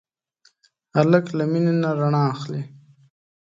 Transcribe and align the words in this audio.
هلک 0.97 1.25
له 1.37 1.43
مینې 1.51 1.73
نه 1.81 1.89
رڼا 1.99 2.23
اخلي. 2.33 2.61